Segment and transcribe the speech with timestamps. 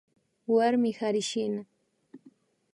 [0.53, 1.61] Warmi karishina